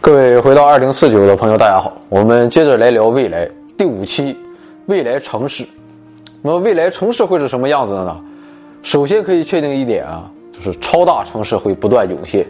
[0.00, 4.34] 各位回到二零四九的朋友，大家好，我们接着来聊未来第五期
[4.86, 5.66] 未来城市。
[6.40, 8.16] 那么未来城市会是什么样子的呢？
[8.82, 12.46] 首先可以确定一点啊，就是超大城市会不断涌现。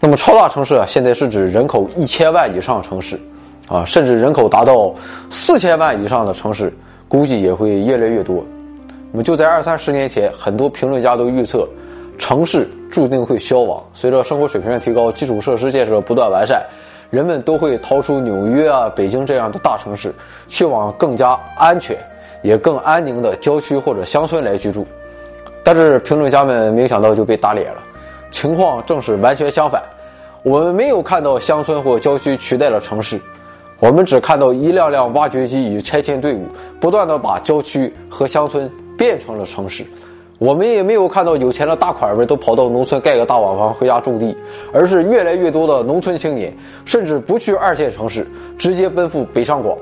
[0.00, 3.18] 那么超大城市啊，现在是指人口一千万以上城市，
[3.68, 4.92] 啊，甚至人口达到
[5.30, 6.72] 四千万以上的城市，
[7.08, 8.44] 估计也会越来越多。
[9.12, 11.66] 那么就在二三十年前，很多评论家都预测，
[12.18, 13.82] 城市注定会消亡。
[13.92, 16.64] 随着生活水平的提高，基础设施建设不断完善，
[17.10, 20.14] 人们都会逃出纽约啊、北京这样的大城市，
[20.46, 21.96] 去往更加安全。
[22.42, 24.86] 也更安宁的郊区或者乡村来居住，
[25.62, 27.80] 但是评论家们没想到就被打脸了，
[28.30, 29.82] 情况正是完全相反。
[30.42, 33.18] 我们没有看到乡村或郊区取代了城市，
[33.80, 36.46] 我们只看到一辆辆挖掘机与拆迁队伍
[36.78, 39.82] 不断的把郊区和乡村变成了城市。
[40.38, 44.36] 我们也没有看到有钱的大款们都跑到农村盖个大瓦房回家种地，
[44.72, 46.52] 而是越来越多的农村青年
[46.84, 48.26] 甚至不去二线城市，
[48.58, 49.76] 直接奔赴北上广，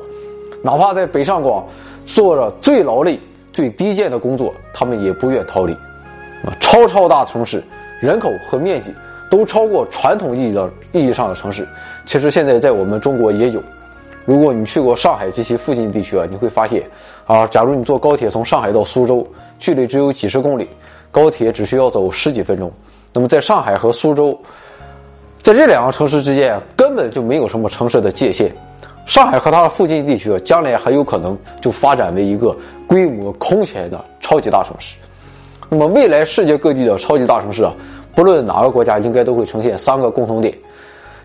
[0.62, 1.64] 哪怕在北上广。
[2.04, 3.16] 做着最劳累、
[3.52, 5.72] 最低贱的工作，他们也不愿逃离。
[5.72, 7.62] 啊，超超大城市，
[8.00, 8.92] 人口和面积
[9.30, 11.64] 都超过传统意义的意义上的城市。
[12.04, 13.62] 其实现在在我们中国也有。
[14.24, 16.82] 如果你去过上海及其附近地区啊，你会发现，
[17.26, 19.26] 啊，假如你坐高铁从上海到苏州，
[19.58, 20.68] 距离只有几十公里，
[21.10, 22.70] 高铁只需要走十几分钟。
[23.12, 24.38] 那么在上海和苏州，
[25.38, 28.50] 在这两个城市之间啊根本就没有什么城市的界限。
[29.04, 34.96] 上海和它的附近地区，将来很有可能就发展为一个规模空前的超级大城市。
[35.68, 37.74] 那么，未来世界各地的超级大城市啊，
[38.14, 40.56] 不论哪个国家，应该都会呈现三个共同点。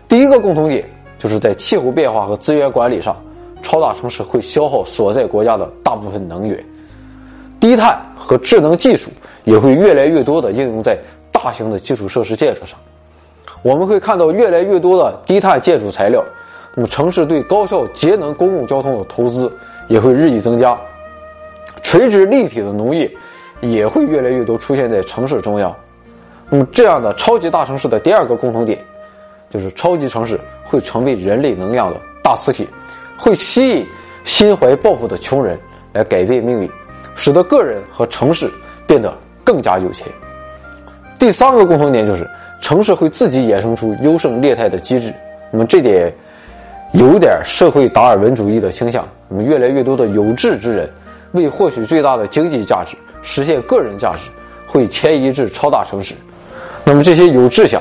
[0.08, 0.84] 第一个共同点
[1.18, 3.16] 就是在气候变化和资源管理上，
[3.62, 6.64] 超大城市会消耗所在国家的大部分能源。
[7.60, 9.10] 低碳和智能技术
[9.42, 10.96] 也会越来越多的应用在
[11.32, 12.78] 大型的基础设施建设上。
[13.62, 16.24] 我们会看到越来越多的低碳建筑材料。
[16.76, 19.52] 那么，城市对高效节能公共交通的投资
[19.88, 20.78] 也会日益增加，
[21.82, 23.10] 垂直立体的农业
[23.60, 25.74] 也会越来越多出现在城市中央。
[26.48, 28.78] 那么，这样的超级大城市的第二个共同点，
[29.50, 32.66] 就是超级城市会成为人类能量的大磁铁，
[33.16, 33.86] 会吸引
[34.24, 35.58] 心怀抱负的穷人
[35.92, 36.70] 来改变命运，
[37.14, 38.50] 使得个人和城市
[38.86, 40.06] 变得更加有钱。
[41.18, 42.28] 第三个共同点就是，
[42.60, 45.12] 城市会自己衍生出优胜劣汰的机制。
[45.50, 46.12] 那么，这点。
[46.92, 50.90] 有点社会达尔文主义的倾向，那么越来越多的有志之人，
[51.32, 54.30] 为获取最大的经济价值、实现个人价值，
[54.66, 56.14] 会迁移至超大城市。
[56.84, 57.78] 那么这些有志向、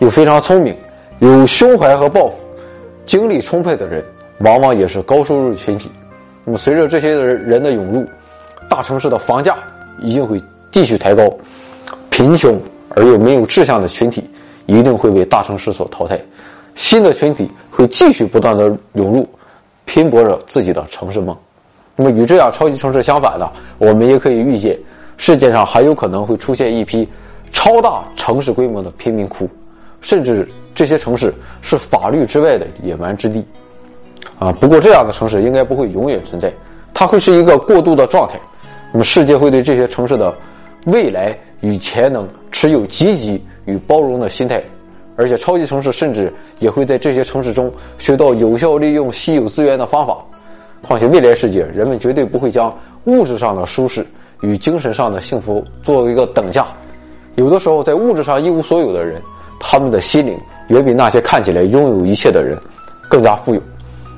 [0.00, 0.76] 又非常聪明、
[1.20, 2.34] 有胸怀和抱负、
[3.04, 4.02] 精力充沛的人，
[4.38, 5.90] 往往也是高收入群体。
[6.46, 8.06] 那么随着这些人人的涌入，
[8.70, 9.54] 大城市的房价
[10.00, 11.30] 一定会继续抬高，
[12.08, 12.58] 贫穷
[12.96, 14.30] 而又没有志向的群体
[14.64, 16.18] 一定会被大城市所淘汰。
[16.74, 19.28] 新的群体会继续不断的涌入，
[19.84, 21.36] 拼搏着自己的城市梦。
[21.96, 23.46] 那么与这样超级城市相反呢？
[23.76, 24.78] 我们也可以预见，
[25.18, 27.06] 世界上还有可能会出现一批
[27.52, 29.46] 超大城市规模的贫民窟，
[30.00, 33.44] 甚至这些城市是法律之外的野蛮之地。
[34.38, 36.52] 啊，不过这样的城市应该不会永远存在，
[36.94, 38.40] 它会是一个过渡的状态。
[38.92, 40.34] 那么世界会对这些城市的
[40.86, 44.62] 未来与潜能持有积极与包容的心态。
[45.16, 50.16] 而且，超级城市甚至也会在这些城市中学到有效利用稀有资源的方法。
[50.80, 54.06] 况且，未来世界人们绝对不会将物质上的舒适
[54.40, 56.68] 与精神上的幸福作为一个等价。
[57.34, 59.20] 有的时候，在物质上一无所有的人，
[59.60, 60.36] 他们的心灵
[60.68, 62.58] 远比那些看起来拥有一切的人
[63.08, 63.62] 更加富有。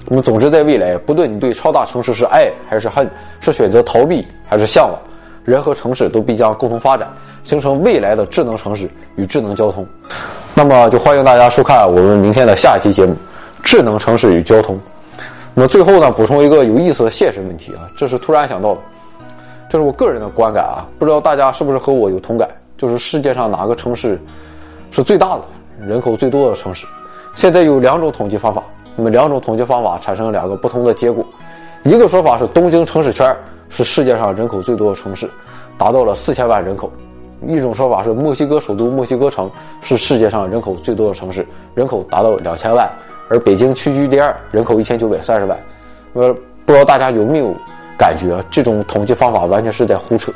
[0.08, 3.08] 那么，总之，在未来，不论你对超大城市是爱还是恨，
[3.40, 4.98] 是选择逃避还是向往，
[5.44, 7.08] 人和城市都必将共同发展，
[7.44, 9.86] 形成未来的智能城市与智能交通。
[10.54, 13.12] 那么就欢迎大家收看我们明天的下一期节目
[13.62, 14.76] 《智能城市与交通》。
[15.54, 18.80] 那么最后呢，补充一个有意思的现实问题啊，这是突然想到的，
[19.70, 22.48] 这是我个人的观感啊，不知道大家是不是和我有同感？
[22.76, 24.20] 就是世界上哪个城市
[24.92, 25.42] 是最大的、
[25.80, 26.86] 人口最多的城市？
[27.34, 28.62] 现在有两种统计方法，
[28.94, 31.24] 那么两种统计方法产生了两个不同的结果。
[31.82, 33.34] 一个说法是东京城市圈
[33.70, 35.28] 是世界上人口最多的城市，
[35.78, 36.92] 达到了四千万人口。
[37.48, 39.50] 一种说法是，墨西哥首都墨西哥城
[39.80, 42.86] 是世界上人口最多的城市，人口达到两千万，
[43.30, 45.58] 而北京屈居第二，人口一千九百三十万。
[46.12, 46.32] 呃，
[46.66, 47.54] 不知道大家有没有
[47.96, 50.30] 感觉，这种统计方法完全是在胡扯。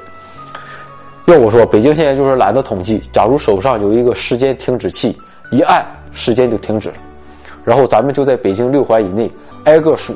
[1.27, 3.03] 要我说，北京现在就是懒得统计。
[3.13, 5.17] 假如手上有一个时间停止器，
[5.51, 6.95] 一按时间就停止了，
[7.65, 9.29] 然后咱们就在北京六环以内
[9.65, 10.15] 挨个数，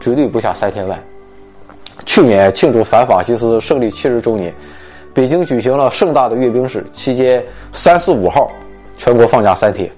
[0.00, 1.00] 绝对不下三千万。
[2.04, 4.52] 去年庆祝反法西斯胜利七十周年。
[5.14, 8.50] 北京举行了盛大的阅兵式，期间三四五号
[8.96, 9.88] 全国放假三天，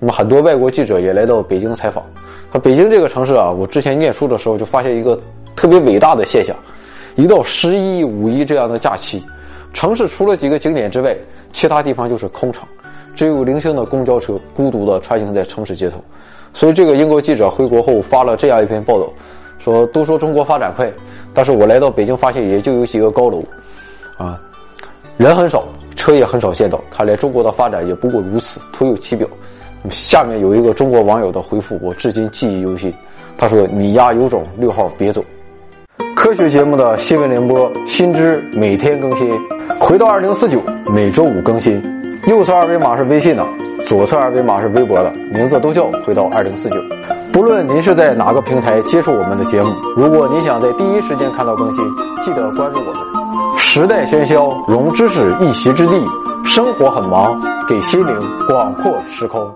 [0.00, 2.04] 那么很多外国记者也来到北京采访。
[2.62, 5.18] 北京这个城市啊，我之前念书的时候就发现一个
[5.54, 6.56] 特别伟大的现象：
[7.14, 9.22] 一到十一、五一这样的假期，
[9.72, 11.16] 城市除了几个景点之外，
[11.52, 12.66] 其他地方就是空城，
[13.14, 16.02] 只有零星的公交车孤独地穿行在城市街头。
[16.52, 19.08] 所以，这个英国记者回国后发了这样一篇报道，
[19.58, 20.90] 说：“都说中国发展快，
[21.34, 23.44] 但是我来到北京发现也就有几个高楼，
[24.16, 24.40] 啊，
[25.16, 26.80] 人很少，车也很少见到。
[26.90, 29.28] 看来中国的发展也不过如此，徒有其表。”
[29.90, 32.92] 下面有一个中国网友的回复，我至今记忆犹新。
[33.36, 35.24] 他说：“你丫有种，六号别走。”
[36.28, 39.34] 科学节目的新闻联播新知每天更新，
[39.80, 41.82] 回到二零四九每周五更新。
[42.26, 43.42] 右侧二维码是微信的，
[43.86, 46.76] 左侧二维码是微博的，名字都叫回到二零四九。
[47.32, 51.82] 不论您是在哪个平台接触我们的节目，如果您想在第一时间看到更新，
[52.22, 53.58] 记得关注我们。
[53.58, 55.94] 时代喧嚣，融知识一席之地；
[56.44, 58.14] 生活很忙，给心灵
[58.46, 59.50] 广阔时空。